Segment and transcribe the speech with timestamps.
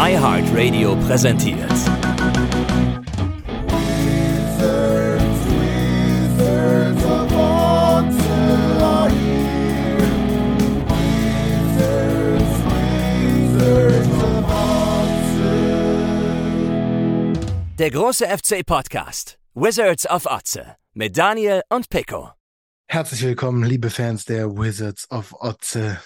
[0.00, 1.58] iHeartRadio präsentiert.
[17.76, 22.30] Der große FC Podcast Wizards of Otze mit Daniel und Pico.
[22.86, 26.00] Herzlich willkommen, liebe Fans der Wizards of Otze.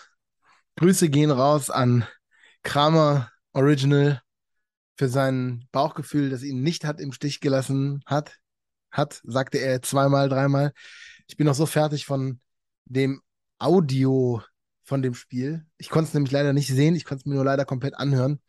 [0.77, 2.07] Grüße gehen raus an
[2.63, 4.23] Kramer Original
[4.97, 8.39] für sein Bauchgefühl, das ihn nicht hat im Stich gelassen hat.
[8.91, 10.73] Hat, sagte er zweimal, dreimal.
[11.27, 12.41] Ich bin noch so fertig von
[12.85, 13.23] dem
[13.59, 14.43] Audio
[14.85, 15.65] von dem Spiel.
[15.79, 18.41] Ich konnte es nämlich leider nicht sehen, ich konnte es mir nur leider komplett anhören.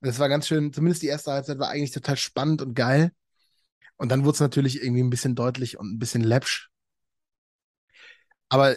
[0.00, 3.12] Und es war ganz schön, zumindest die erste Halbzeit war eigentlich total spannend und geil.
[3.96, 6.71] Und dann wurde es natürlich irgendwie ein bisschen deutlich und ein bisschen läppsch.
[8.52, 8.76] Aber äh,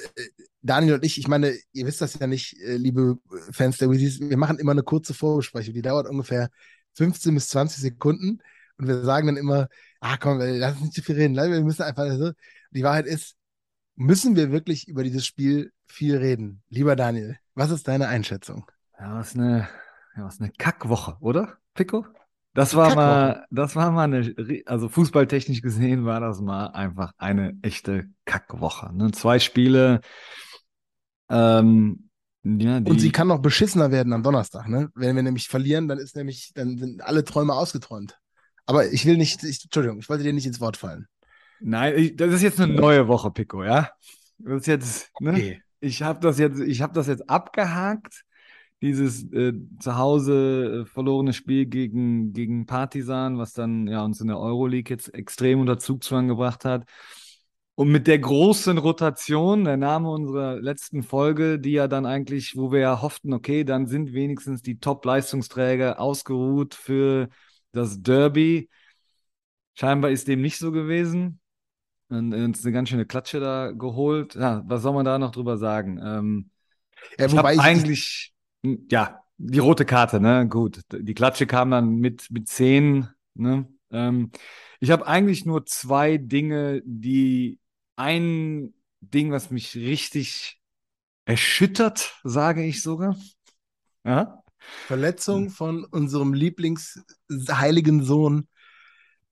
[0.61, 3.17] Daniel und ich, ich meine, ihr wisst das ja nicht, äh, liebe
[3.51, 6.49] Fans der Weezys, wir machen immer eine kurze Vorbesprechung, die dauert ungefähr
[6.93, 8.39] 15 bis 20 Sekunden
[8.77, 9.67] und wir sagen dann immer,
[9.99, 12.31] ah komm, lass uns nicht zu viel reden, wir müssen einfach so.
[12.71, 13.35] Die Wahrheit ist,
[13.95, 16.63] müssen wir wirklich über dieses Spiel viel reden?
[16.69, 18.65] Lieber Daniel, was ist deine Einschätzung?
[18.97, 19.67] Ja, was eine,
[20.15, 22.05] ja, was eine Kackwoche, oder, Pico?
[22.55, 27.57] Das war mal, das war mal eine, also fußballtechnisch gesehen war das mal einfach eine
[27.61, 28.95] echte Kackwoche.
[28.95, 29.11] Ne?
[29.11, 29.99] Zwei Spiele,
[31.29, 32.09] ähm,
[32.43, 34.91] ja, und sie kann noch beschissener werden am Donnerstag, ne?
[34.93, 38.19] Wenn wir nämlich verlieren, dann ist nämlich, dann sind alle Träume ausgeträumt.
[38.67, 41.07] Aber ich will nicht, ich, Entschuldigung, ich wollte dir nicht ins Wort fallen.
[41.59, 43.89] Nein, ich, das ist jetzt eine neue Woche, Pico, ja?
[44.37, 45.31] Das ist jetzt, ne?
[45.31, 45.61] Okay.
[45.79, 48.24] Ich habe das jetzt, ich habe das jetzt abgehakt,
[48.85, 54.27] dieses äh, zu Hause äh, verlorene Spiel gegen, gegen Partisan, was dann ja uns in
[54.27, 56.85] der Euroleague jetzt extrem unter Zugzwang gebracht hat.
[57.75, 62.71] Und mit der großen Rotation, der Name unserer letzten Folge, die ja dann eigentlich, wo
[62.71, 67.27] wir ja hofften, okay, dann sind wenigstens die Top-Leistungsträger ausgeruht für
[67.73, 68.69] das Derby.
[69.73, 71.41] Scheinbar ist dem nicht so gewesen.
[72.07, 74.35] Und uns eine ganz schöne Klatsche da geholt.
[74.35, 75.99] Ja, was soll man da noch drüber sagen?
[76.01, 76.49] Ähm,
[77.19, 78.34] ja, ich habe eigentlich, hm,
[78.89, 80.47] ja, die rote Karte, ne?
[80.47, 80.81] Gut.
[80.91, 83.67] Die Klatsche kam dann mit, mit zehn, ne?
[83.91, 84.31] Ähm,
[84.79, 87.59] ich habe eigentlich nur zwei Dinge, die
[87.95, 90.59] ein Ding, was mich richtig
[91.25, 93.15] erschüttert, sage ich sogar.
[94.03, 94.41] Ja?
[94.87, 98.47] Verletzung von unserem Lieblingsheiligen Sohn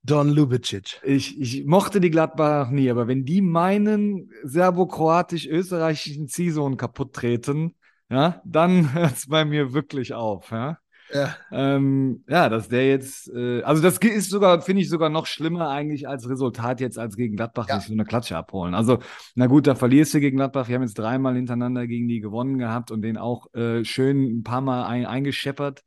[0.02, 1.00] Don Lubicic.
[1.02, 7.74] Ich, ich mochte die Gladbach nie, aber wenn die meinen serbo-kroatisch-österreichischen Ziehsohn kaputt treten,
[8.14, 10.50] ja, dann hört es bei mir wirklich auf.
[10.52, 10.78] Ja?
[11.12, 11.34] Ja.
[11.50, 15.68] Ähm, ja, dass der jetzt, äh, also das ist sogar, finde ich sogar noch schlimmer
[15.68, 17.78] eigentlich als Resultat jetzt als gegen Gladbach ja.
[17.78, 18.74] sich so eine Klatsche abholen.
[18.74, 18.98] Also,
[19.34, 20.68] na gut, da verlierst du gegen Gladbach.
[20.68, 24.42] Wir haben jetzt dreimal hintereinander gegen die gewonnen gehabt und den auch äh, schön ein
[24.44, 25.82] paar Mal ein, eingescheppert.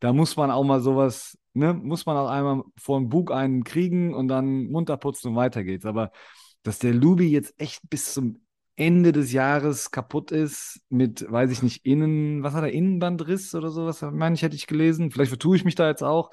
[0.00, 3.64] Da muss man auch mal sowas, ne, muss man auch einmal vor den Bug einen
[3.64, 5.84] kriegen und dann munter putzen und weiter geht's.
[5.84, 6.12] Aber
[6.62, 8.40] dass der Lubi jetzt echt bis zum
[8.76, 13.70] Ende des Jahres kaputt ist mit, weiß ich nicht, Innen, was hat er, Innenbandriss oder
[13.70, 15.10] sowas, meine ich, hätte ich gelesen.
[15.10, 16.30] Vielleicht vertue ich mich da jetzt auch.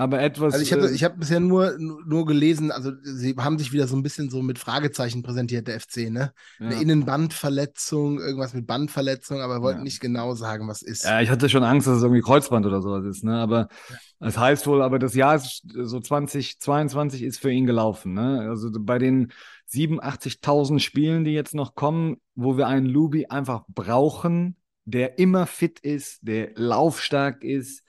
[0.00, 0.54] Aber etwas.
[0.54, 3.86] Also ich habe äh, ich hab bisher nur, nur gelesen, also sie haben sich wieder
[3.86, 6.32] so ein bisschen so mit Fragezeichen präsentiert, der FC, ne?
[6.58, 6.66] Ja.
[6.66, 9.84] Eine Innenbandverletzung, irgendwas mit Bandverletzung, aber wollten ja.
[9.84, 11.04] nicht genau sagen, was ist.
[11.04, 13.36] Ja, ich hatte schon Angst, dass es irgendwie Kreuzband oder sowas ist, ne?
[13.40, 13.96] Aber ja.
[14.20, 18.46] das heißt wohl, aber das Jahr ist so 2022 ist für ihn gelaufen, ne?
[18.48, 19.32] Also bei den
[19.72, 25.80] 87.000 Spielen, die jetzt noch kommen, wo wir einen Lubi einfach brauchen, der immer fit
[25.80, 27.84] ist, der laufstark ist.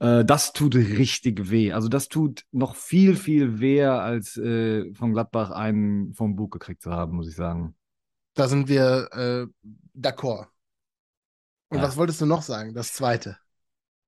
[0.00, 1.72] Äh, das tut richtig weh.
[1.72, 6.82] Also das tut noch viel, viel weh, als äh, von Gladbach einen vom Bug gekriegt
[6.82, 7.74] zu haben, muss ich sagen.
[8.34, 9.46] Da sind wir äh,
[9.98, 10.46] d'accord.
[11.70, 11.82] Und ja.
[11.82, 12.74] was wolltest du noch sagen?
[12.74, 13.38] Das zweite.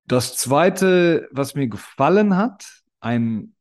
[0.06, 3.54] Das zweite, was mir gefallen hat, ein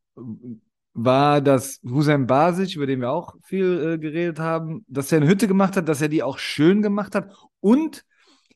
[0.94, 5.27] war, dass Hussein Basic, über den wir auch viel äh, geredet haben, dass er eine
[5.27, 7.31] Hütte gemacht hat, dass er die auch schön gemacht hat.
[7.59, 8.05] Und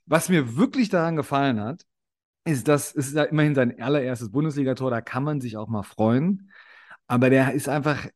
[0.06, 1.84] was mir wirklich daran gefallen hat,
[2.46, 5.84] ist, dass es ist ja immerhin sein allererstes Bundesligator, da kann man sich auch mal
[5.84, 6.52] freuen.
[7.08, 8.08] Aber der ist einfach,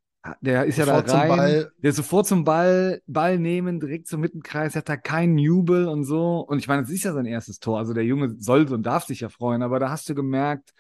[0.42, 4.20] der ist sofort ja da rein, der ist sofort zum Ball, Ball nehmen, direkt zum
[4.22, 6.40] Mittenkreis, hat da keinen Jubel und so.
[6.40, 7.78] Und ich meine, das ist ja sein erstes Tor.
[7.78, 10.74] Also der Junge soll und darf sich ja freuen, aber da hast du gemerkt,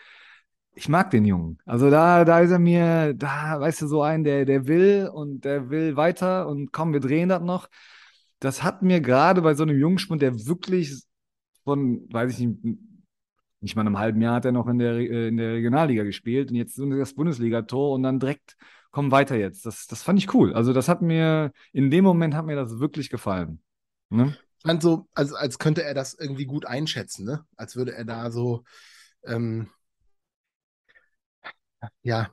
[0.77, 1.57] ich mag den Jungen.
[1.65, 5.43] Also da, da ist er mir, da, weißt du, so ein, der, der will und
[5.43, 7.67] der will weiter und komm, wir drehen das noch.
[8.39, 11.03] Das hat mir gerade bei so einem Jungspund, der wirklich
[11.63, 12.79] von, weiß ich nicht,
[13.59, 16.51] nicht mal einem halben Jahr hat er noch in der, äh, in der Regionalliga gespielt
[16.51, 18.55] und jetzt das Bundesliga-Tor und dann direkt,
[18.91, 19.65] komm weiter jetzt.
[19.65, 20.53] Das, das fand ich cool.
[20.53, 23.61] Also das hat mir, in dem Moment hat mir das wirklich gefallen.
[24.09, 24.37] Ne?
[24.63, 27.43] Fand so, also als könnte er das irgendwie gut einschätzen, ne?
[27.55, 28.63] Als würde er da so,
[29.25, 29.67] Ähm,
[32.03, 32.29] ja.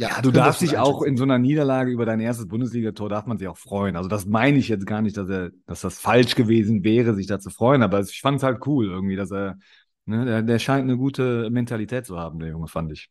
[0.00, 3.36] Ja, du darfst dich auch in so einer Niederlage über dein erstes Bundesligator darf man
[3.36, 3.96] sich auch freuen.
[3.96, 7.26] Also das meine ich jetzt gar nicht, dass er, dass das falsch gewesen wäre, sich
[7.26, 9.58] da zu freuen, aber ich fand es halt cool irgendwie, dass er,
[10.06, 13.10] ne, der, der scheint eine gute Mentalität zu haben, der Junge, fand ich.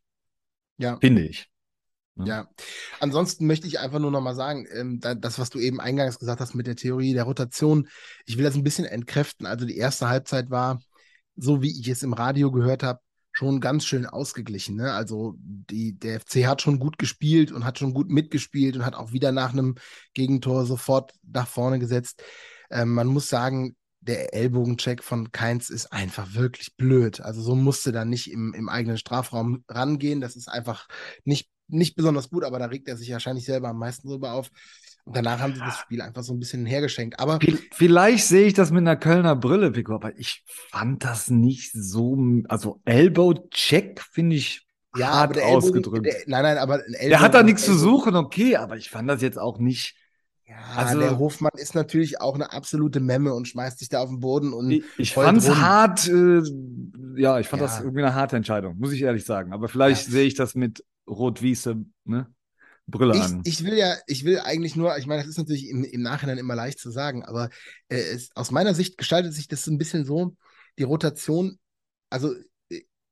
[0.77, 0.98] Ja.
[1.00, 1.48] Finde ich.
[2.16, 2.25] Ja.
[2.25, 2.48] ja.
[3.00, 6.56] Ansonsten möchte ich einfach nur nochmal sagen, ähm, das, was du eben eingangs gesagt hast
[6.56, 7.88] mit der Theorie der Rotation,
[8.25, 9.45] ich will das ein bisschen entkräften.
[9.45, 10.81] Also die erste Halbzeit war,
[11.36, 13.00] so wie ich es im Radio gehört habe,
[13.40, 14.76] schon ganz schön ausgeglichen.
[14.76, 14.92] Ne?
[14.92, 18.96] Also die, der FC hat schon gut gespielt und hat schon gut mitgespielt und hat
[18.96, 19.76] auch wieder nach einem
[20.14, 22.22] Gegentor sofort nach vorne gesetzt.
[22.70, 27.22] Ähm, man muss sagen, der Ellbogencheck von Keins ist einfach wirklich blöd.
[27.22, 30.20] Also so musste da nicht im, im eigenen Strafraum rangehen.
[30.20, 30.90] Das ist einfach
[31.24, 34.50] nicht, nicht besonders gut, aber da regt er sich wahrscheinlich selber am meisten drüber auf.
[35.06, 37.19] Und danach haben sie das Spiel einfach so ein bisschen hergeschenkt.
[37.19, 37.39] Aber
[37.71, 42.18] vielleicht sehe ich das mit einer Kölner Brille, Pico, aber ich fand das nicht so.
[42.48, 46.06] Also Elbow-Check finde ich ja, hart aber ausgedrückt.
[46.06, 49.10] Der, nein, nein, aber ein Der hat da nichts zu suchen, okay, aber ich fand
[49.10, 49.95] das jetzt auch nicht.
[50.48, 54.10] Ja, also, der Hofmann ist natürlich auch eine absolute Memme und schmeißt sich da auf
[54.10, 54.71] den Boden und.
[54.71, 56.42] Ich, ich fand es hart, äh,
[57.16, 57.68] ja, ich fand ja.
[57.68, 59.54] das irgendwie eine harte Entscheidung, muss ich ehrlich sagen.
[59.54, 60.12] Aber vielleicht ja.
[60.12, 62.34] sehe ich das mit Rot-Wiese, ne?
[62.88, 63.42] Brille ich, an.
[63.46, 66.38] Ich will ja, ich will eigentlich nur, ich meine, das ist natürlich im, im Nachhinein
[66.38, 67.50] immer leicht zu sagen, aber
[67.88, 70.36] äh, es, aus meiner Sicht gestaltet sich das ein bisschen so,
[70.80, 71.60] die Rotation,
[72.10, 72.34] also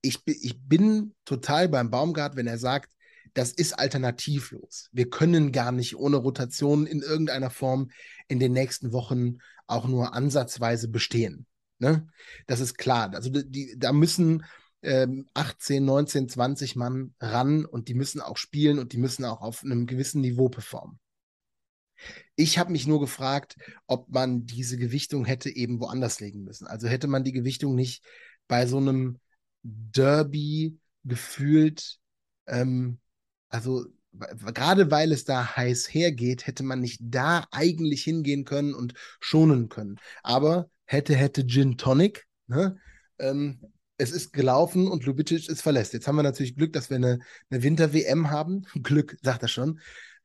[0.01, 2.91] ich, ich bin total beim Baumgart, wenn er sagt,
[3.33, 4.89] das ist alternativlos.
[4.91, 7.91] Wir können gar nicht ohne Rotation in irgendeiner Form
[8.27, 11.45] in den nächsten Wochen auch nur ansatzweise bestehen.
[11.77, 12.07] Ne?
[12.47, 13.13] Das ist klar.
[13.13, 14.43] Also die, da müssen
[14.87, 19.41] ähm, 18, 19, 20 Mann ran und die müssen auch spielen und die müssen auch
[19.41, 20.97] auf einem gewissen Niveau performen.
[22.35, 26.67] Ich habe mich nur gefragt, ob man diese Gewichtung hätte eben woanders legen müssen.
[26.67, 28.05] Also hätte man die Gewichtung nicht
[28.47, 29.19] bei so einem
[29.63, 31.97] Derby gefühlt,
[32.45, 32.99] ähm,
[33.49, 38.93] also gerade weil es da heiß hergeht, hätte man nicht da eigentlich hingehen können und
[39.19, 39.99] schonen können.
[40.23, 42.79] Aber hätte, hätte Gin Tonic, ne?
[43.19, 43.59] Ähm,
[43.97, 45.93] es ist gelaufen und Lubicic ist verlässt.
[45.93, 48.65] Jetzt haben wir natürlich Glück, dass wir eine, eine Winter-WM haben.
[48.83, 49.79] Glück, sagt er schon.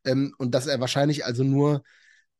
[0.05, 1.83] Ähm, und dass er wahrscheinlich also nur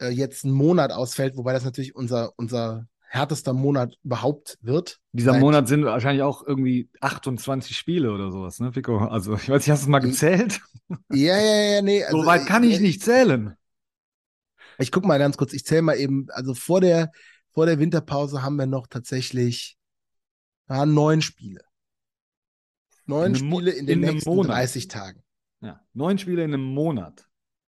[0.01, 4.99] äh, jetzt einen Monat ausfällt, wobei das natürlich unser, unser härtester Monat überhaupt wird.
[5.13, 8.99] Dieser Monat sind wahrscheinlich auch irgendwie 28 Spiele oder sowas, ne, Pico?
[8.99, 10.61] Also, ich weiß nicht, hast du es mal gezählt?
[11.11, 12.03] Ja, ja, ja, nee.
[12.03, 13.55] Also, so weit kann ich, ich nicht zählen.
[14.79, 17.13] Ich gucke mal ganz kurz, ich zähle mal eben, also vor der,
[17.53, 19.77] vor der Winterpause haben wir noch tatsächlich
[20.69, 21.63] ja, neun Spiele.
[23.07, 24.57] Neun Spiele in den in nächsten Monat.
[24.57, 25.23] 30 Tagen.
[25.61, 27.29] Ja, neun Spiele in einem Monat.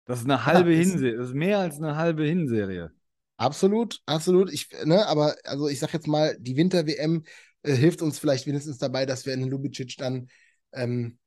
[0.06, 1.18] Das ist eine halbe ja, Hinserie.
[1.18, 2.92] Das ist mehr als eine halbe Hinserie.
[3.36, 4.52] Absolut, absolut.
[4.52, 7.24] Ich, ne, aber also ich sag jetzt mal, die Winter-WM
[7.62, 10.28] äh, hilft uns vielleicht wenigstens dabei, dass wir in Lubicic dann
[10.74, 11.20] ähm,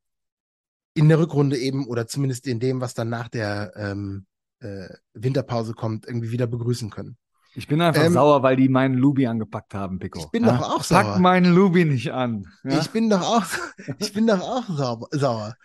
[0.94, 4.26] in der Rückrunde eben oder zumindest in dem, was dann nach der ähm,
[4.60, 7.16] äh, Winterpause kommt, irgendwie wieder begrüßen können.
[7.54, 10.20] Ich bin einfach ähm, sauer, weil die meinen Lubi angepackt haben, Pico.
[10.20, 10.56] Ich bin ja?
[10.56, 11.02] doch auch sauer.
[11.02, 12.46] Pack meinen Lubi nicht an.
[12.62, 12.80] Ja?
[12.80, 13.44] Ich bin doch auch,
[13.98, 15.56] ich bin doch auch sauer, sauer.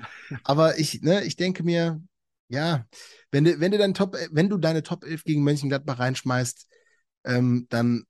[0.44, 2.02] Aber ich, ne, ich denke mir,
[2.48, 2.86] ja,
[3.32, 6.68] wenn du, wenn du dein Top, wenn du deine Top 11 gegen Mönchengladbach reinschmeißt,
[7.26, 8.06] ähm, dann,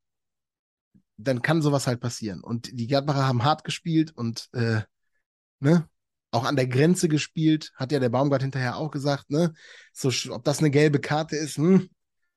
[1.18, 2.42] dann kann sowas halt passieren.
[2.42, 4.82] Und die Gladbacher haben hart gespielt und äh,
[5.60, 5.90] ne,
[6.32, 9.54] auch an der Grenze gespielt, hat ja der Baumgart hinterher auch gesagt, ne?
[9.94, 11.90] So, ob das eine gelbe Karte ist, hm,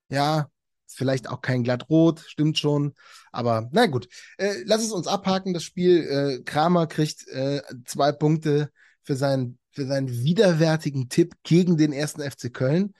[0.08, 0.48] ja,
[0.94, 2.94] vielleicht auch kein Glattrot, stimmt schon.
[3.32, 6.04] Aber na gut, äh, lass es uns abhaken, das Spiel.
[6.04, 8.70] Äh, Kramer kriegt äh, zwei Punkte
[9.02, 12.94] für seinen, für seinen widerwärtigen Tipp gegen den ersten FC Köln.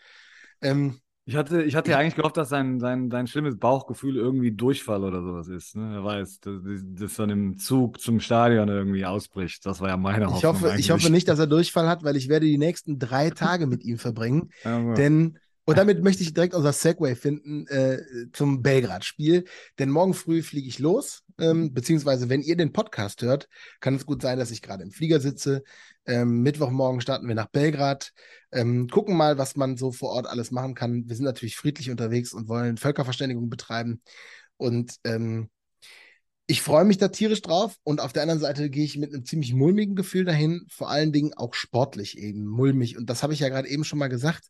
[0.60, 4.50] Ähm, ich hatte, ich hatte ja eigentlich gehofft, dass sein, sein, sein schlimmes Bauchgefühl irgendwie
[4.50, 5.76] Durchfall oder sowas ist.
[5.76, 5.90] Ne?
[5.92, 6.54] Wer weiß, dass,
[6.94, 9.66] dass dann im Zug zum Stadion irgendwie ausbricht.
[9.66, 10.38] Das war ja meine Hoffnung.
[10.38, 13.28] Ich hoffe, ich hoffe nicht, dass er Durchfall hat, weil ich werde die nächsten drei
[13.28, 14.48] Tage mit ihm verbringen.
[14.64, 17.98] Ja, denn und damit möchte ich direkt unser Segway finden äh,
[18.32, 19.44] zum Belgrad-Spiel.
[19.78, 21.24] Denn morgen früh fliege ich los.
[21.38, 24.92] Ähm, beziehungsweise, wenn ihr den Podcast hört, kann es gut sein, dass ich gerade im
[24.92, 25.62] Flieger sitze.
[26.06, 28.14] Ähm, Mittwochmorgen starten wir nach Belgrad.
[28.50, 31.06] Ähm, gucken mal, was man so vor Ort alles machen kann.
[31.06, 34.00] Wir sind natürlich friedlich unterwegs und wollen Völkerverständigung betreiben.
[34.56, 35.50] Und ähm,
[36.46, 39.26] ich freue mich da tierisch drauf und auf der anderen Seite gehe ich mit einem
[39.26, 42.96] ziemlich mulmigen Gefühl dahin, vor allen Dingen auch sportlich eben mulmig.
[42.96, 44.48] Und das habe ich ja gerade eben schon mal gesagt.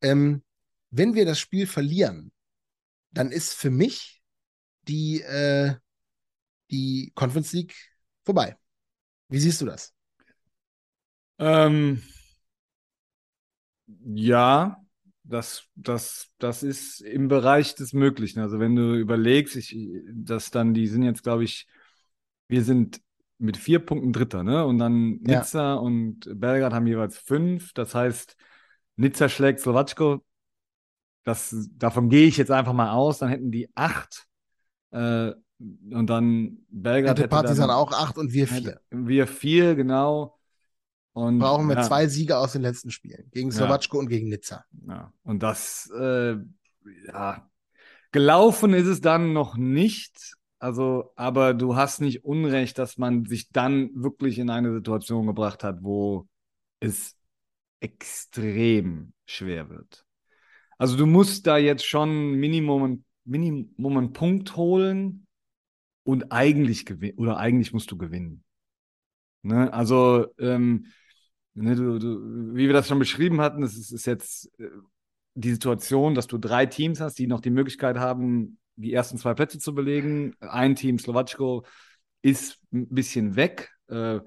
[0.00, 0.42] Ähm,
[0.90, 2.32] wenn wir das Spiel verlieren,
[3.10, 4.22] dann ist für mich
[4.88, 5.74] die, äh,
[6.70, 7.74] die Conference League
[8.24, 8.56] vorbei.
[9.28, 9.94] Wie siehst du das?
[11.38, 12.02] Ähm,
[14.04, 14.76] ja,
[15.24, 18.40] das, das, das ist im Bereich des Möglichen.
[18.40, 19.76] Also wenn du überlegst, ich,
[20.12, 21.66] dass dann, die sind jetzt, glaube ich,
[22.48, 23.00] wir sind
[23.38, 24.64] mit vier Punkten Dritter, ne?
[24.64, 25.40] Und dann Ja.
[25.40, 27.72] Nizza und Belgrad haben jeweils fünf.
[27.74, 28.36] Das heißt,
[28.96, 30.24] Nizza schlägt Slowatschko.
[31.24, 33.18] Das, davon gehe ich jetzt einfach mal aus.
[33.18, 34.26] Dann hätten die acht.
[34.90, 38.80] Äh, und dann Belgrad Hätte Partisan dann, auch acht und wir vier.
[38.90, 40.38] wir vier, genau.
[41.14, 43.30] Und, Brauchen wir ja, zwei Siege aus den letzten Spielen.
[43.32, 43.56] Gegen Ja.
[43.56, 44.66] Slowatschko und gegen Nizza.
[44.86, 45.12] Ja.
[45.22, 46.36] Und das, äh,
[47.06, 47.50] ja,
[48.12, 50.36] gelaufen ist es dann noch nicht.
[50.58, 55.64] Also, aber du hast nicht Unrecht, dass man sich dann wirklich in eine Situation gebracht
[55.64, 56.28] hat, wo
[56.80, 57.15] es
[57.80, 60.04] extrem schwer wird.
[60.78, 65.26] Also du musst da jetzt schon Minimum, Minimum einen Punkt holen
[66.04, 68.44] und eigentlich gewinnen, oder eigentlich musst du gewinnen.
[69.42, 69.72] Ne?
[69.72, 70.86] Also, ähm,
[71.54, 74.68] ne, du, du, wie wir das schon beschrieben hatten, es ist, ist jetzt äh,
[75.34, 79.34] die Situation, dass du drei Teams hast, die noch die Möglichkeit haben, die ersten zwei
[79.34, 80.34] Plätze zu belegen.
[80.40, 81.64] Ein Team, Slowatschko,
[82.22, 83.70] ist ein bisschen weg.
[83.88, 84.20] Äh,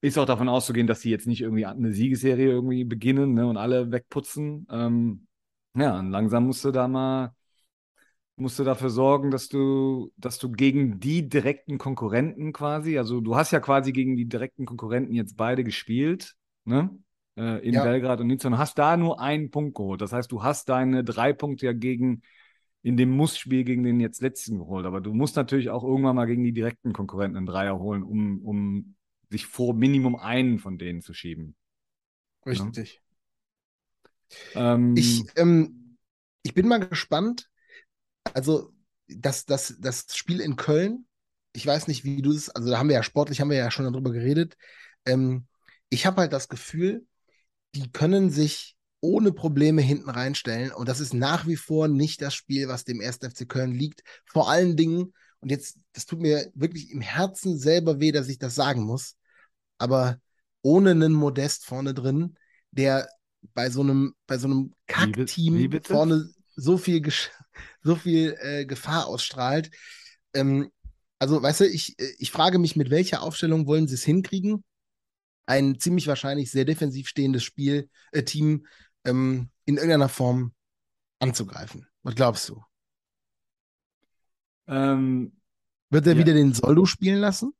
[0.00, 3.56] ist auch davon auszugehen, dass sie jetzt nicht irgendwie eine Siegesserie irgendwie beginnen ne, und
[3.56, 4.66] alle wegputzen.
[4.70, 5.26] Ähm,
[5.74, 7.34] ja, und langsam musst du da mal
[8.36, 13.36] musst du dafür sorgen, dass du, dass du gegen die direkten Konkurrenten quasi, also du
[13.36, 16.90] hast ja quasi gegen die direkten Konkurrenten jetzt beide gespielt, ne?
[17.36, 17.82] Äh, in Ja.
[17.84, 20.00] Belgrad und Nizza und hast da nur einen Punkt geholt.
[20.00, 22.22] Das heißt, du hast deine drei Punkte ja gegen
[22.82, 24.86] in dem Mussspiel gegen den jetzt letzten geholt.
[24.86, 28.40] Aber du musst natürlich auch irgendwann mal gegen die direkten Konkurrenten einen Dreier holen, um,
[28.42, 28.94] um
[29.30, 31.56] sich vor Minimum einen von denen zu schieben.
[32.46, 33.00] Richtig.
[34.54, 35.98] Ähm, Ich, ähm,
[36.42, 37.48] ich bin mal gespannt.
[38.34, 38.72] Also,
[39.08, 41.06] das, das, das Spiel in Köln,
[41.54, 43.70] ich weiß nicht, wie du es, also da haben wir ja sportlich, haben wir ja
[43.70, 44.56] schon darüber geredet.
[45.06, 45.46] Ähm,
[45.90, 47.06] ich habe halt das Gefühl,
[47.74, 50.72] die können sich ohne Probleme hinten reinstellen.
[50.72, 53.28] Und das ist nach wie vor nicht das Spiel, was dem 1.
[53.28, 54.02] FC Köln liegt.
[54.26, 58.38] Vor allen Dingen, und jetzt, das tut mir wirklich im Herzen selber weh, dass ich
[58.38, 59.16] das sagen muss,
[59.78, 60.18] aber
[60.62, 62.36] ohne einen Modest vorne drin,
[62.70, 63.08] der
[63.54, 67.30] bei so einem, bei so einem Kackteam vorne so viel, Gesch-
[67.82, 69.70] so viel äh, Gefahr ausstrahlt.
[70.34, 70.70] Ähm,
[71.18, 74.64] also, weißt du, ich, äh, ich frage mich, mit welcher Aufstellung wollen sie es hinkriegen?
[75.46, 78.66] Ein ziemlich wahrscheinlich sehr defensiv stehendes Spiel, äh, Team
[79.04, 80.52] ähm, in irgendeiner Form
[81.20, 81.86] anzugreifen.
[82.02, 82.62] Was glaubst du?
[84.66, 85.32] ähm,
[85.90, 86.18] Wird er Ja.
[86.20, 87.52] wieder den Soldo spielen lassen?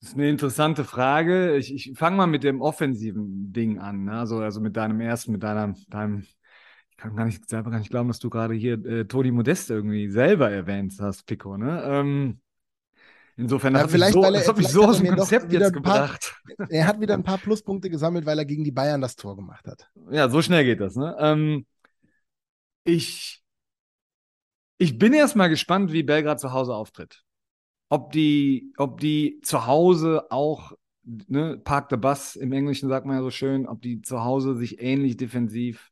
[0.00, 1.56] Das ist eine interessante Frage.
[1.56, 4.04] Ich, ich fange mal mit dem offensiven Ding an.
[4.04, 4.12] Ne?
[4.12, 7.90] Also, also mit deinem ersten, mit deiner, deinem, ich kann gar nicht selber gar nicht
[7.90, 11.56] glauben, dass du gerade hier äh, Toni Modeste irgendwie selber erwähnt hast, Pico.
[11.56, 11.82] Ne?
[11.84, 12.40] Ähm,
[13.36, 15.62] insofern Ja, hat vielleicht, so, weil er- das hat mich so aus dem Konzept jetzt
[15.62, 16.34] paar- gebracht.
[16.70, 19.66] Er hat wieder ein paar Pluspunkte gesammelt, weil er gegen die Bayern das Tor gemacht
[19.66, 19.90] hat.
[20.10, 20.94] Ja, so schnell geht das.
[20.96, 21.16] Ne?
[21.18, 21.66] Ähm,
[22.84, 23.42] ich,
[24.78, 27.24] ich bin erstmal gespannt, wie Belgrad zu Hause auftritt.
[27.88, 30.72] Ob die, ob die zu Hause auch,
[31.04, 34.56] ne, Park the Bus im Englischen sagt man ja so schön, ob die zu Hause
[34.56, 35.90] sich ähnlich defensiv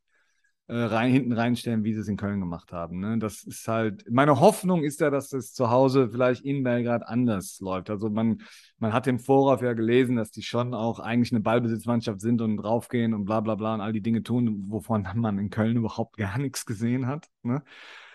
[0.67, 2.99] äh, rein, hinten reinstellen, wie sie es in Köln gemacht haben.
[2.99, 3.17] Ne?
[3.19, 7.59] Das ist halt, meine Hoffnung ist ja, dass es zu Hause vielleicht in Belgrad anders
[7.61, 7.89] läuft.
[7.89, 8.41] Also man,
[8.77, 12.57] man hat im Vorauf ja gelesen, dass die schon auch eigentlich eine Ballbesitzmannschaft sind und
[12.57, 16.17] draufgehen und bla bla bla und all die Dinge tun, wovon man in Köln überhaupt
[16.17, 17.27] gar nichts gesehen hat.
[17.43, 17.63] Ne?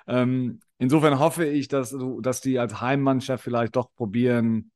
[0.07, 4.71] Ähm, insofern hoffe ich, dass, dass die als Heimmannschaft vielleicht doch probieren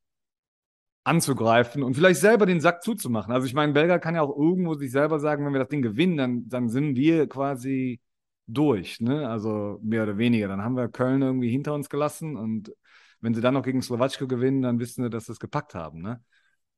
[1.05, 3.33] anzugreifen und vielleicht selber den Sack zuzumachen.
[3.33, 5.83] Also ich meine, Belgrad kann ja auch irgendwo sich selber sagen, wenn wir das Ding
[5.83, 8.01] gewinnen, dann, dann sind wir quasi
[8.49, 9.29] durch, ne?
[9.29, 10.49] Also mehr oder weniger.
[10.49, 12.73] Dann haben wir Köln irgendwie hinter uns gelassen und
[13.21, 16.03] wenn sie dann noch gegen Slowatschko gewinnen, dann wissen sie, dass sie es gepackt haben,
[16.03, 16.23] ne?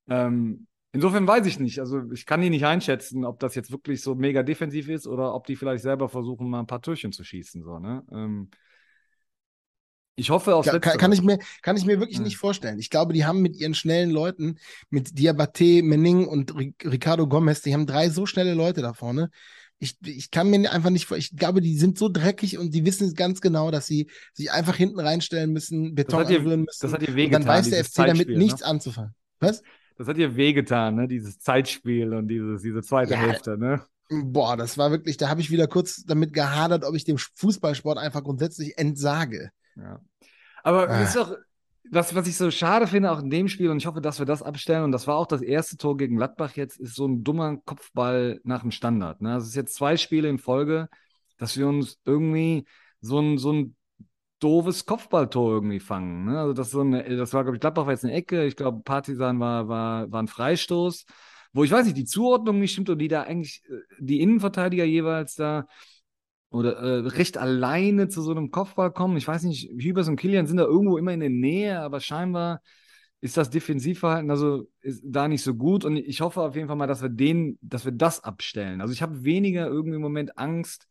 [0.09, 0.67] Ähm,
[0.99, 1.79] insofern weiß ich nicht.
[1.79, 5.33] Also ich kann die nicht einschätzen, ob das jetzt wirklich so mega defensiv ist oder
[5.33, 8.05] ob die vielleicht selber versuchen, mal ein paar Türchen zu schießen, so, ne?
[8.11, 8.51] Ähm,
[10.17, 12.25] ich hoffe aufs Kann, kann, ich mir, kann ich mir wirklich Ja.
[12.25, 12.81] nicht vorstellen.
[12.81, 14.57] Ich glaube, die haben mit ihren schnellen Leuten,
[14.91, 19.31] mit Diabate, Menning und Ri- Ricardo Gomez, die haben drei so schnelle Leute da vorne.
[19.79, 22.85] Ich, ich kann mir einfach nicht vor, ich glaube, die sind so dreckig und die
[22.85, 26.81] wissen ganz genau, dass sie sich einfach hinten reinstellen müssen, Beton anrühren müssen.
[26.83, 28.67] das hat ihr wehgetan, dann weiß der FC damit Zeitspiel, nichts ne?
[28.67, 29.15] anzufangen.
[29.39, 29.63] Was?
[29.99, 31.09] Das hat ihr wehgetan, ne?
[31.09, 33.21] Dieses Zeitspiel und dieses, diese zweite Ja.
[33.21, 33.83] Hälfte, ne?
[34.11, 37.99] Boah, das war wirklich, da habe ich wieder kurz damit gehadert, ob ich dem Fußballsport
[37.99, 39.51] einfach grundsätzlich entsage.
[39.77, 40.01] Ja.
[40.63, 41.03] Aber Ah.
[41.03, 41.37] ist doch,
[41.91, 44.27] was, was ich so schade finde, auch in dem Spiel, und ich hoffe, dass wir
[44.27, 47.25] das abstellen, und das war auch das erste Tor gegen Gladbach jetzt, ist so ein
[47.25, 49.21] dummer Kopfball nach dem Standard.
[49.21, 49.33] Ne?
[49.35, 50.89] Also es ist jetzt zwei Spiele in Folge,
[51.39, 52.67] dass wir uns irgendwie
[53.01, 53.77] so ein, so ein
[54.39, 56.27] doofes Kopfballtor irgendwie fangen.
[56.27, 56.39] Ne?
[56.39, 58.83] Also das, so eine, das war, glaube ich, Gladbach war jetzt eine Ecke, ich glaube,
[58.83, 61.07] Partisan war, war, war ein Freistoß,
[61.53, 64.85] wo ich weiß nicht, die Zuordnung nicht stimmt und die da eigentlich, äh, die Innenverteidiger
[64.85, 65.67] jeweils da
[66.51, 69.17] oder äh, recht alleine zu so einem Kopfball kommen.
[69.17, 72.63] Ich weiß nicht, Hübers und Kilian sind da irgendwo immer in der Nähe, aber scheinbar
[73.21, 74.69] ist das Defensivverhalten also
[75.03, 75.85] da nicht so gut.
[75.85, 78.81] Und ich hoffe auf jeden Fall mal, dass wir den, dass wir das abstellen.
[78.81, 80.87] Also ich habe weniger irgendwie im Moment Angst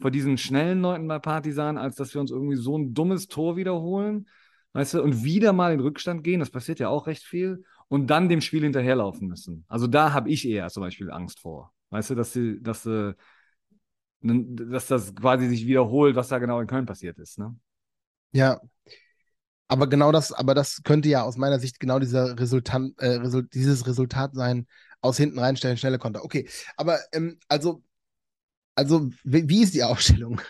[0.00, 3.56] vor diesen schnellen Leuten bei Partisan, als dass wir uns irgendwie so ein dummes Tor
[3.56, 4.28] wiederholen.
[4.72, 8.06] Weißt du, und wieder mal in Rückstand gehen, das passiert ja auch recht viel, und
[8.06, 9.64] dann dem Spiel hinterherlaufen müssen.
[9.68, 11.72] Also da habe ich eher zum Beispiel Angst vor.
[11.90, 13.16] Weißt du, dass sie, dass sie
[14.22, 17.38] dass das quasi sich wiederholt, was da genau in Köln passiert ist.
[17.38, 17.56] Ne?
[18.32, 18.60] Ja.
[19.68, 23.54] Aber genau das, aber das könnte ja aus meiner Sicht genau dieser Resultant, äh, Result,
[23.54, 24.66] dieses Resultat sein,
[25.00, 26.24] aus hinten reinstellen, schnelle Konter.
[26.24, 27.82] Okay, aber ähm, also,
[28.80, 30.40] also wie, ist die Aufstellung?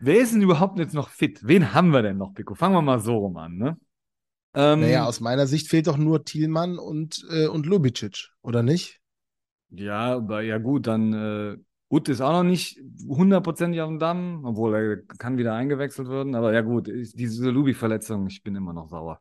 [0.00, 1.40] Wer ist denn überhaupt jetzt noch fit?
[1.42, 2.54] Wen haben wir denn noch, Pico?
[2.54, 3.76] Fangen wir mal so rum an, ne?
[4.54, 9.00] Ähm, naja, aus meiner Sicht fehlt doch nur Thielmann und, äh, und Lubicic, oder nicht?
[9.68, 11.56] Ja, aber ja gut, dann äh,
[11.90, 16.34] Ut ist auch noch nicht hundertprozentig auf dem Damm, obwohl er kann wieder eingewechselt werden.
[16.34, 19.20] Aber ja gut, diese Lubi-Verletzung, ich bin immer noch sauer.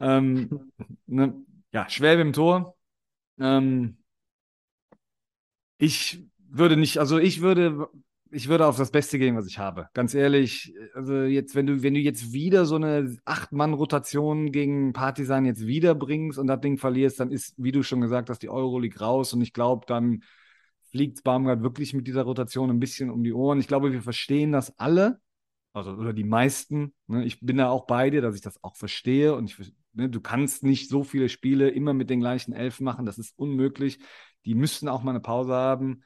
[0.00, 0.72] Ähm,
[1.06, 1.34] ne,
[1.72, 2.76] ja, Schwäbe im Tor.
[3.38, 3.98] Ähm,
[5.82, 7.88] ich würde nicht, also ich würde,
[8.30, 9.88] ich würde auf das Beste gehen, was ich habe.
[9.94, 15.44] Ganz ehrlich, also jetzt, wenn du, wenn du jetzt wieder so eine Acht-Mann-Rotation gegen Partisan
[15.44, 18.48] jetzt wieder bringst und das Ding verlierst, dann ist, wie du schon gesagt hast, die
[18.48, 20.22] Euroleague raus und ich glaube, dann
[20.90, 23.58] fliegt Baumgart wirklich mit dieser Rotation ein bisschen um die Ohren.
[23.58, 25.20] Ich glaube, wir verstehen das alle,
[25.72, 26.94] also oder die meisten.
[27.06, 27.24] Ne?
[27.24, 30.20] Ich bin da auch bei dir, dass ich das auch verstehe und ich, ne, du
[30.20, 33.98] kannst nicht so viele Spiele immer mit den gleichen Elf machen, das ist unmöglich.
[34.44, 36.02] Die müssten auch mal eine Pause haben.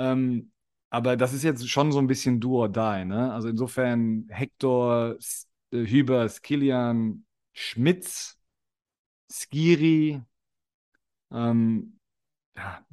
[0.00, 0.52] Ähm,
[0.90, 3.04] aber das ist jetzt schon so ein bisschen do or die.
[3.04, 3.32] Ne?
[3.32, 5.16] Also insofern Hector,
[5.72, 8.38] äh, Hübers, Kilian, Schmitz,
[9.30, 10.22] Skiri,
[11.30, 11.98] ähm,
[12.56, 12.84] ja,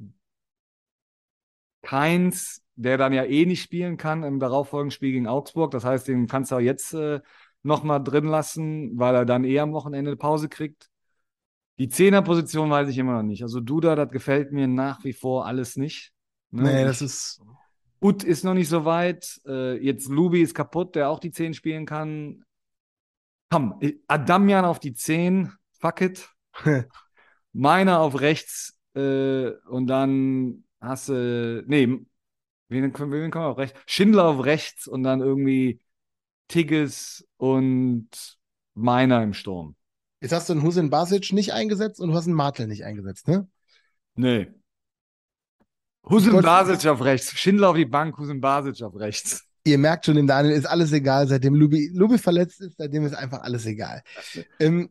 [1.82, 5.70] Keins, der dann ja eh nicht spielen kann im darauffolgenden Spiel gegen Augsburg.
[5.70, 7.20] Das heißt, den kannst du auch jetzt äh,
[7.62, 10.90] nochmal drin lassen, weil er dann eh am Wochenende eine Pause kriegt.
[11.78, 13.42] Die Zehnerposition weiß ich immer noch nicht.
[13.42, 16.12] Also Duda, das gefällt mir nach wie vor alles nicht.
[16.50, 16.62] Ne?
[16.62, 17.40] Nee, das ist.
[18.00, 19.40] Ut ist noch nicht so weit.
[19.46, 22.44] Äh, jetzt Lubi ist kaputt, der auch die 10 spielen kann.
[23.50, 25.52] Komm, Adamian auf die 10.
[25.80, 26.28] Fuck it.
[27.52, 28.78] Meiner auf rechts.
[28.94, 32.06] Äh, und dann hast du, nee, wen,
[32.68, 33.78] wen kommen wir auf rechts?
[33.86, 35.80] Schindler auf rechts und dann irgendwie
[36.48, 38.08] Tigges und
[38.74, 39.74] Meiner im Sturm.
[40.20, 43.28] Jetzt hast du einen Husin Basic nicht eingesetzt und du hast einen Martel nicht eingesetzt,
[43.28, 43.48] ne?
[44.14, 44.48] Nee.
[46.10, 49.44] Husin Basic auf rechts, Schindler auf die Bank, Husin Basic auf rechts.
[49.64, 53.14] Ihr merkt schon, dem Daniel ist alles egal, seitdem Lubi, Lubi verletzt ist, seitdem ist
[53.14, 54.02] einfach alles egal.
[54.58, 54.90] Ähm,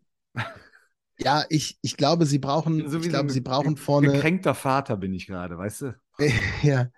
[1.19, 4.12] ja, ich, ich glaube, sie brauchen, so ich glaube, so sie brauchen vorne.
[4.12, 5.95] Gekränkter Vater bin ich gerade, weißt du?
[6.62, 6.89] ja.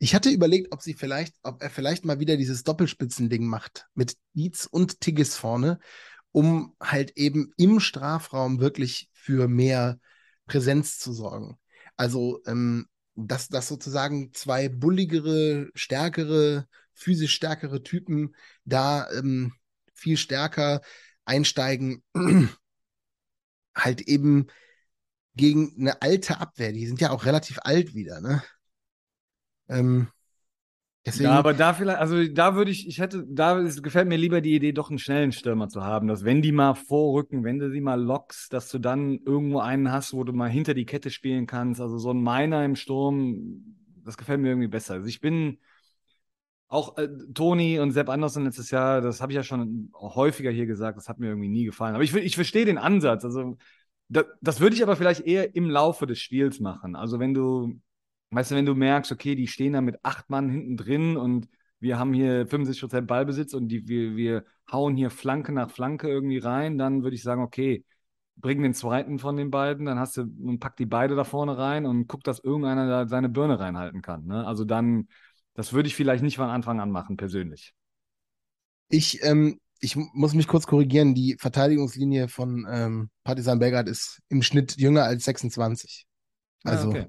[0.00, 4.16] Ich hatte überlegt, ob sie vielleicht, ob er vielleicht mal wieder dieses Doppelspitzending macht mit
[4.34, 5.78] Dietz und Tigges vorne,
[6.32, 10.00] um halt eben im Strafraum wirklich für mehr
[10.46, 11.56] Präsenz zu sorgen.
[11.96, 12.86] Also, ähm,
[13.26, 19.54] dass, dass sozusagen zwei bulligere, stärkere, physisch stärkere Typen da ähm,
[19.94, 20.80] viel stärker
[21.24, 22.02] einsteigen
[23.74, 24.46] halt eben
[25.34, 26.72] gegen eine alte Abwehr.
[26.72, 28.42] Die sind ja auch relativ alt wieder, ne?
[29.68, 30.08] Ähm,
[31.08, 31.30] deswegen...
[31.30, 34.40] Ja, aber da vielleicht, also da würde ich, ich hätte, da ist, gefällt mir lieber
[34.40, 37.70] die Idee, doch einen schnellen Stürmer zu haben, dass wenn die mal vorrücken, wenn du
[37.70, 41.10] sie mal lockst, dass du dann irgendwo einen hast, wo du mal hinter die Kette
[41.10, 41.80] spielen kannst.
[41.80, 44.94] Also so ein Miner im Sturm, das gefällt mir irgendwie besser.
[44.94, 45.58] Also ich bin
[46.68, 50.66] auch äh, Toni und Sepp Andersen letztes Jahr, das habe ich ja schon häufiger hier
[50.66, 51.94] gesagt, das hat mir irgendwie nie gefallen.
[51.94, 53.24] Aber ich, ich verstehe den Ansatz.
[53.24, 53.56] Also,
[54.08, 56.94] da, das würde ich aber vielleicht eher im Laufe des Spiels machen.
[56.94, 57.80] Also, wenn du,
[58.30, 61.48] weißt du, wenn du merkst, okay, die stehen da mit acht Mann hinten drin und
[61.80, 66.38] wir haben hier 75% Ballbesitz und die, wir, wir hauen hier Flanke nach Flanke irgendwie
[66.38, 67.84] rein, dann würde ich sagen, okay,
[68.36, 71.56] bring den zweiten von den beiden, dann hast du und pack die beide da vorne
[71.58, 74.26] rein und guck, dass irgendeiner da seine Birne reinhalten kann.
[74.26, 74.46] Ne?
[74.46, 75.08] Also dann
[75.58, 77.74] das würde ich vielleicht nicht von Anfang an machen, persönlich.
[78.90, 81.16] Ich, ähm, ich muss mich kurz korrigieren.
[81.16, 86.06] Die Verteidigungslinie von ähm, Partisan Belgrad ist im Schnitt jünger als 26.
[86.62, 87.06] Ah, also ah, okay.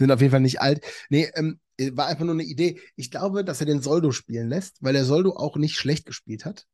[0.00, 0.84] Sind auf jeden Fall nicht alt.
[1.10, 1.60] Nee, ähm,
[1.92, 2.80] war einfach nur eine Idee.
[2.96, 6.44] Ich glaube, dass er den Soldo spielen lässt, weil der Soldo auch nicht schlecht gespielt
[6.44, 6.66] hat.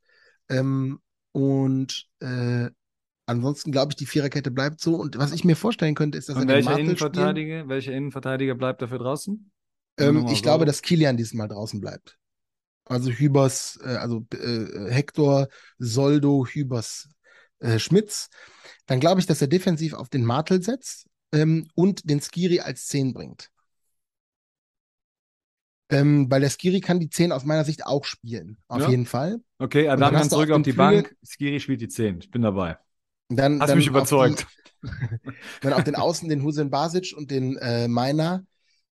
[0.49, 1.01] Ähm,
[1.33, 2.71] und äh,
[3.27, 4.95] ansonsten glaube ich, die Viererkette bleibt so.
[4.95, 8.55] Und was ich mir vorstellen könnte, ist, dass und er welcher den Innenverteidiger, welcher Innenverteidiger
[8.55, 9.51] bleibt dafür draußen?
[9.99, 10.43] Ähm, ich so.
[10.43, 12.17] glaube, dass Kilian diesmal draußen bleibt.
[12.85, 17.09] Also Hübers, äh, also äh, Hector, Soldo, Hübers,
[17.59, 18.29] äh, Schmitz.
[18.87, 22.87] Dann glaube ich, dass er defensiv auf den Martel setzt ähm, und den Skiri als
[22.87, 23.51] 10 bringt.
[25.88, 28.59] Ähm, weil der Skiri kann die 10 aus meiner Sicht auch spielen.
[28.66, 28.90] Auf Ja.
[28.90, 29.40] jeden Fall.
[29.59, 31.16] Okay, dann du zurück auf auf die Flügel- Bank.
[31.25, 32.18] Skiri spielt die 10.
[32.18, 32.79] Ich bin dabei.
[33.29, 34.46] Dann, Hast dann mich auf überzeugt.
[34.83, 34.88] Die,
[35.62, 38.44] dann auf den Außen den Hussein Basic und den äh, Meiner.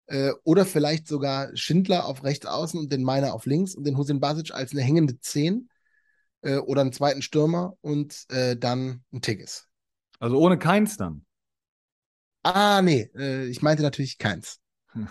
[0.05, 3.97] Äh, oder vielleicht sogar Schindler auf rechts außen und den Meiner auf links und den
[3.97, 5.69] Hussein Basic als eine hängende 10
[6.41, 9.67] äh, oder einen zweiten Stürmer und äh, dann ein Tigges.
[10.19, 11.25] Also ohne keins dann.
[12.43, 14.59] Ah, nee, äh, ich meinte natürlich keins.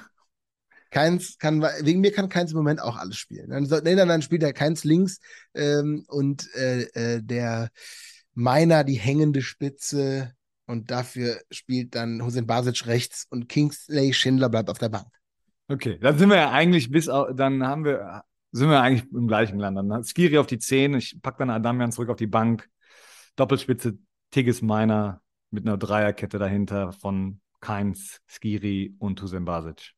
[0.90, 3.48] Keins kann, wegen mir kann keins im Moment auch alles spielen.
[3.48, 5.20] Dann, nee, dann, dann spielt er keins links
[5.54, 7.70] ähm, und äh, äh, der
[8.34, 10.34] Meiner die hängende Spitze
[10.66, 15.06] und dafür spielt dann Hussein Basic rechts und Kingsley Schindler bleibt auf der Bank.
[15.68, 19.58] Okay, dann sind wir ja eigentlich bis dann haben wir sind wir eigentlich im gleichen
[19.58, 19.78] Land.
[19.78, 22.68] Dann Skiri auf die 10, ich pack dann Adamian zurück auf die Bank.
[23.36, 23.96] Doppelspitze
[24.30, 25.21] Tigges Meiner
[25.52, 29.92] mit einer Dreierkette dahinter von Keins, Skiri und Hussein Basic.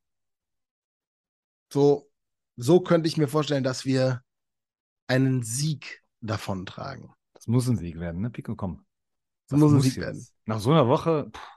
[1.73, 2.11] So,
[2.57, 4.23] so könnte ich mir vorstellen, dass wir
[5.07, 7.11] einen Sieg davontragen.
[7.33, 8.31] Das muss ein Sieg werden, ne?
[8.31, 8.85] Pico, komm.
[9.49, 10.03] Das muss ein Sieg jetzt.
[10.03, 10.27] werden.
[10.47, 11.55] Nach so einer Woche, pff,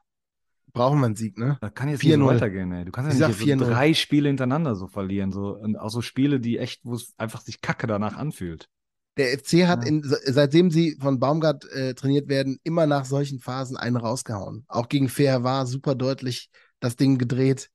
[0.73, 1.57] Brauchen wir einen Sieg, ne?
[1.59, 2.27] da kann jetzt nicht so 4-0.
[2.27, 2.85] weitergehen, ey.
[2.85, 3.57] Du kannst ja nicht so 4-0.
[3.57, 5.31] drei Spiele hintereinander so verlieren.
[5.31, 8.69] So, und auch so Spiele, die echt, wo es einfach sich kacke danach anfühlt.
[9.17, 9.89] Der FC hat, Ja.
[9.89, 14.63] in, seitdem sie von Baumgart äh, trainiert werden, immer nach solchen Phasen einen rausgehauen.
[14.67, 16.49] Auch gegen Fair war super deutlich
[16.79, 17.69] das Ding gedreht.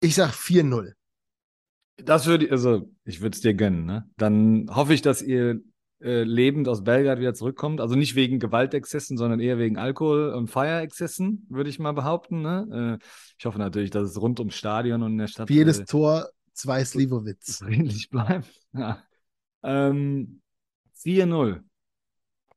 [0.00, 0.92] Ich sag 4-0.
[1.96, 4.08] Das würde ich, also ich würde es dir gönnen, ne?
[4.16, 5.60] Dann hoffe ich, dass ihr
[6.02, 7.78] äh, lebend aus Belgrad wieder zurückkommt.
[7.80, 12.40] Also nicht wegen Gewaltexzessen, sondern eher wegen Alkohol- und Feierexzessen, würde ich mal behaupten.
[12.40, 12.98] Ne?
[13.02, 13.04] Äh,
[13.38, 15.84] ich hoffe natürlich, dass es rund ums Stadion und in der Stadt Für jedes äh,
[15.84, 17.58] Tor zwei Slivovitz.
[17.58, 18.48] friedlich bleibt.
[18.72, 19.02] Ja.
[19.62, 20.40] Ähm,
[21.04, 21.60] 4-0.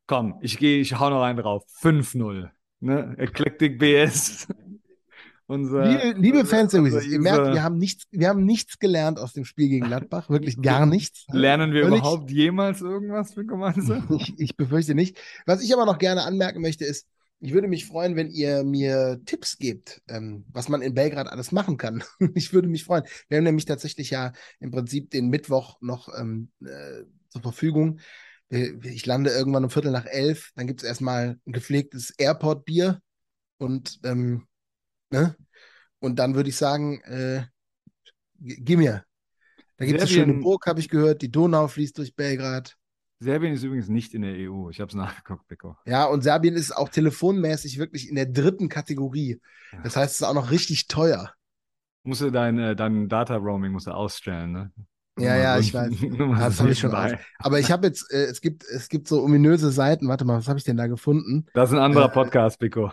[0.08, 1.64] Komm, ich gehe, ich hau noch einen drauf.
[1.82, 2.50] 5-0.
[2.82, 3.16] Ne?
[3.18, 4.48] Eclectic BS.
[5.46, 8.46] Unser, Liebe, liebe unser- Fans der unser Wizards, ihr merkt, wir haben nichts, wir haben
[8.46, 10.30] nichts gelernt aus dem Spiel gegen Gladbach.
[10.30, 11.26] Wirklich gar nichts.
[11.32, 14.08] Lernen wir Völlig- überhaupt jemals irgendwas für gemeinsam?
[14.20, 15.18] Ich, ich befürchte nicht.
[15.46, 17.08] Was ich aber noch gerne anmerken möchte, ist,
[17.42, 21.52] ich würde mich freuen, wenn ihr mir Tipps gebt, ähm, was man in Belgrad alles
[21.52, 22.04] machen kann.
[22.36, 23.04] Ich würde mich freuen.
[23.28, 28.00] Wir haben nämlich tatsächlich ja im Prinzip den Mittwoch noch ähm, äh, zur Verfügung.
[28.54, 30.52] Wir- Ich lande irgendwann um Viertel nach elf.
[30.56, 33.02] Dann gibt es erstmal ein gepflegtes Airport-Bier
[33.58, 34.48] und, ähm,
[35.12, 35.36] ne?
[36.00, 37.44] und dann würde ich sagen, äh,
[38.40, 39.04] gib mir.
[39.78, 41.22] Da gibt es eine schöne Burg, habe ich gehört.
[41.22, 42.76] Die Donau fließt durch Belgrad.
[43.20, 44.70] Serbien ist übrigens nicht in der EU.
[44.70, 45.78] Ich habe es nachgeguckt, Beko.
[45.86, 49.40] Ja, und Serbien ist auch telefonmäßig wirklich in der dritten Kategorie.
[49.84, 51.34] Das heißt, es ist auch noch richtig teuer.
[52.04, 54.72] Musst du dein, äh, dein Data Roaming musst du ausstellen, ne?
[55.18, 55.92] Ja, ja, ich weiß.
[56.40, 57.20] Das habe ich schon nebenbei.
[57.38, 60.08] Aber ich habe jetzt, äh, es gibt, es gibt so ominöse Seiten.
[60.08, 61.46] Warte mal, was habe ich denn da gefunden?
[61.54, 62.92] Das ist ein anderer Äh, Podcast, Beko.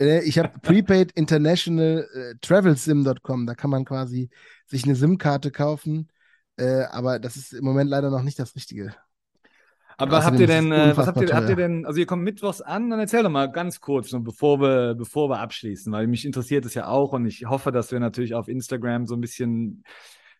[0.00, 3.46] Äh, ich habe Prepaid International äh, Travelsim.com.
[3.46, 4.30] Da kann man quasi
[4.66, 6.08] sich eine SIM-Karte kaufen.
[6.56, 8.94] Äh, aber das ist im Moment leider noch nicht das Richtige.
[9.98, 12.22] Aber außerdem habt ihr denn, äh, was habt ihr, habt ihr denn, also ihr kommt
[12.22, 16.26] mittwochs an, dann erzähl doch mal ganz kurz, bevor wir, bevor wir abschließen, weil mich
[16.26, 19.84] interessiert es ja auch und ich hoffe, dass wir natürlich auf Instagram so ein bisschen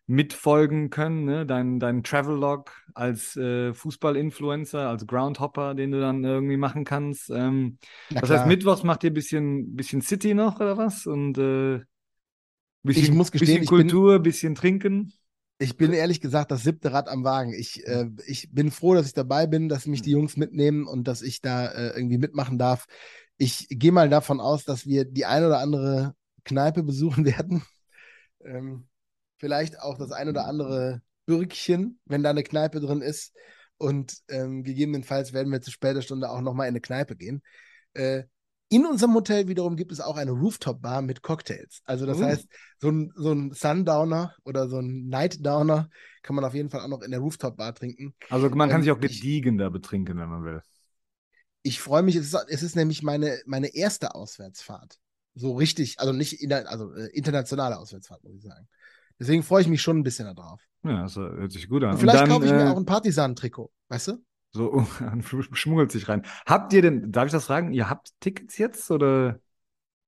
[0.07, 1.45] mitfolgen können, ne?
[1.45, 7.29] Dein, dein Travel-Log als äh, Fußball-Influencer, als Groundhopper, den du dann irgendwie machen kannst.
[7.29, 7.77] Ähm,
[8.09, 8.39] das klar.
[8.39, 11.05] heißt, mittwochs macht ihr ein bisschen, bisschen City noch oder was?
[11.05, 11.81] Und äh,
[12.83, 15.13] bisschen, Ich muss gestehen, bisschen ich bin- Kultur, bisschen trinken.
[15.59, 17.51] Ich bin ehrlich gesagt das siebte Rad am Wagen.
[17.53, 21.07] Ich, äh, ich bin froh, dass ich dabei bin, dass mich die Jungs mitnehmen und
[21.07, 22.85] dass ich da äh, irgendwie mitmachen darf.
[23.37, 27.63] Ich gehe mal davon aus, dass wir die ein oder andere Kneipe besuchen werden.
[28.45, 28.87] Ähm,
[29.37, 33.33] vielleicht auch das ein oder andere Bürgchen, wenn da eine Kneipe drin ist.
[33.77, 37.43] Und ähm, gegebenenfalls werden wir zu später Stunde auch nochmal in eine Kneipe gehen.
[37.93, 38.23] Äh,
[38.69, 41.81] in unserem Hotel wiederum gibt es auch eine Rooftop-Bar mit Cocktails.
[41.85, 42.21] Also das Oh.
[42.21, 42.47] heißt,
[42.81, 45.89] so ein, so ein Sundowner oder so ein Nightdowner
[46.21, 48.13] kann man auf jeden Fall auch noch in der Rooftop-Bar trinken.
[48.29, 50.61] Also man kann Ähm, sich auch gediegen da betrinken, wenn man will.
[51.63, 54.99] Ich freue mich, es ist, es ist nämlich meine, meine erste Auswärtsfahrt.
[55.35, 58.67] So richtig, also nicht in, also äh, internationale Auswärtsfahrt, muss ich sagen.
[59.19, 60.61] Deswegen freue ich mich schon ein bisschen darauf.
[60.83, 61.91] Ja, das hört sich gut an.
[61.91, 64.23] Und vielleicht dann, kaufe ich mir äh, auch ein Partisan-Trikot, weißt du?
[64.51, 64.85] So,
[65.53, 66.23] schmuggelt sich rein.
[66.45, 69.39] Habt ihr denn, darf ich das fragen, ihr habt Tickets jetzt oder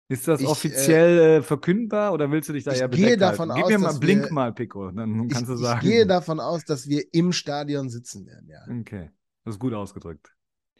[0.07, 3.51] ist das Ich, offiziell äh, verkündbar oder willst du dich da ich eher gehe davon
[3.51, 3.67] halten?
[3.67, 5.81] Gib aus, mir mal, blink wir- mal, Pico, dann Ich, kannst du ich sagen.
[5.87, 8.61] gehe davon aus, dass wir im Stadion sitzen werden, ja.
[8.79, 9.11] Okay,
[9.45, 10.33] das ist gut ausgedrückt.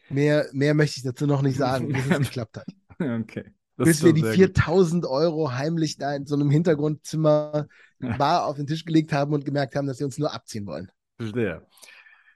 [0.08, 2.66] Mehr, mehr möchte ich dazu noch nicht sagen, bis es geklappt hat.
[2.98, 3.52] Okay.
[3.84, 4.58] Bis wir die sehr gut.
[4.58, 7.66] 4000 Euro heimlich da in so einem Hintergrundzimmer
[8.18, 10.90] bar auf den Tisch gelegt haben und gemerkt haben, dass sie uns nur abziehen wollen.
[11.18, 11.66] Verstehe.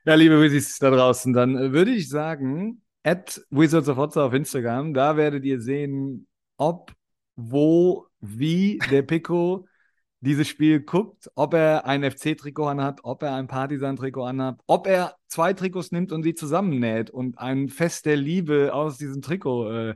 [0.07, 4.35] Ja, liebe Wizzies da draußen, dann äh, würde ich sagen, at Wizards of Otza auf
[4.35, 6.26] Instagram, da werdet ihr sehen,
[6.57, 6.92] ob,
[7.37, 9.66] wo, wie der Pico
[10.20, 15.16] dieses Spiel guckt, ob er ein FC-Trikot anhat, ob er ein Partisan-Trikot anhat, ob er
[15.28, 19.94] zwei Trikots nimmt und sie zusammennäht und ein Fest der Liebe aus diesem Trikot äh,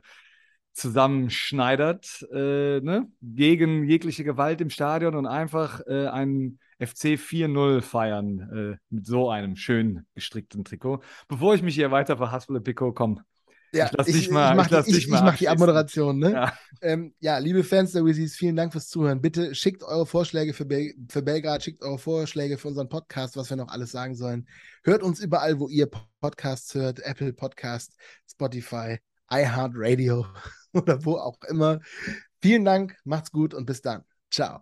[0.73, 3.07] zusammenschneidert, äh, ne?
[3.21, 8.39] gegen jegliche Gewalt im Stadion und einfach äh, einen FC 4-0 feiern
[8.73, 11.01] äh, mit so einem schön gestrickten Trikot.
[11.27, 13.21] Bevor ich mich hier weiter verhaspele, Pico, komm.
[13.71, 14.57] Ja, ich lass ich, dich mal.
[14.57, 16.17] Ich, ich, lass ich, mal ich mach die Abmoderation.
[16.17, 16.31] Ne?
[16.31, 16.53] Ja.
[16.81, 19.21] Ähm, ja, liebe Fans der Wizzies, vielen Dank fürs Zuhören.
[19.21, 23.49] Bitte schickt eure Vorschläge für, Bel für Belgrad, schickt eure Vorschläge für unseren Podcast, was
[23.49, 24.47] wir noch alles sagen sollen.
[24.83, 25.87] Hört uns überall, wo ihr
[26.21, 27.95] Podcasts hört: Apple Podcast,
[28.27, 28.97] Spotify,
[29.29, 30.25] iHeartRadio
[30.73, 31.79] oder wo auch immer.
[32.41, 34.03] Vielen Dank, macht's gut und bis dann.
[34.31, 34.61] Ciao.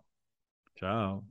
[0.77, 1.23] Ciao.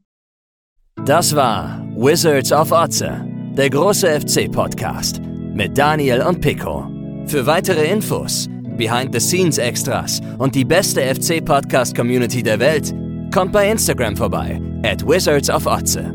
[1.05, 3.25] Das war Wizards of Otze,
[3.57, 5.21] der große FC-Podcast
[5.55, 6.89] mit Daniel und Pico.
[7.27, 12.95] Für weitere Infos, Behind-the-Scenes-Extras und die beste FC-Podcast-Community der Welt,
[13.33, 16.13] kommt bei Instagram vorbei, at Wizards of Otze.